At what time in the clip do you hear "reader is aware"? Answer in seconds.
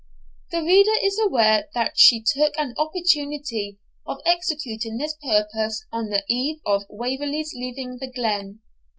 0.63-1.69